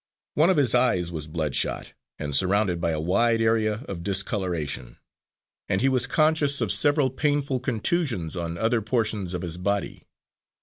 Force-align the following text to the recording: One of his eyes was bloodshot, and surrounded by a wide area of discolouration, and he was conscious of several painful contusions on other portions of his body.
One 0.33 0.49
of 0.49 0.57
his 0.57 0.73
eyes 0.73 1.11
was 1.11 1.27
bloodshot, 1.27 1.93
and 2.17 2.35
surrounded 2.35 2.81
by 2.81 2.89
a 2.89 2.99
wide 2.99 3.39
area 3.39 3.85
of 3.87 4.01
discolouration, 4.01 4.97
and 5.69 5.79
he 5.79 5.89
was 5.89 6.07
conscious 6.07 6.59
of 6.59 6.71
several 6.71 7.11
painful 7.11 7.59
contusions 7.59 8.35
on 8.35 8.57
other 8.57 8.81
portions 8.81 9.35
of 9.35 9.43
his 9.43 9.57
body. 9.57 10.07